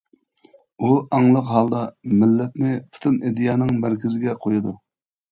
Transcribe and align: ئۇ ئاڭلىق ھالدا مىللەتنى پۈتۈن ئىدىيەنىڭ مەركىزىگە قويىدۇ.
ئۇ 0.85 0.93
ئاڭلىق 1.17 1.51
ھالدا 1.55 1.81
مىللەتنى 2.21 2.71
پۈتۈن 2.95 3.19
ئىدىيەنىڭ 3.29 3.75
مەركىزىگە 3.83 4.35
قويىدۇ. 4.47 4.73